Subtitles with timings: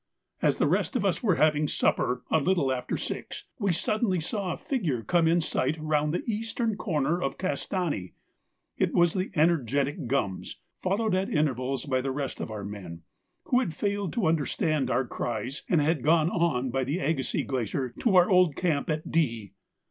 [0.41, 4.51] As the rest of us were having supper, a little after six, we suddenly saw
[4.51, 8.15] a figure come in sight round the eastern corner of Castani.
[8.79, 13.03] It was the energetic Gums, followed at intervals by the rest of our men,
[13.43, 17.93] who had failed to understand our cries and had gone on by the Agassiz Glacier
[17.99, 19.53] to our old camp at D.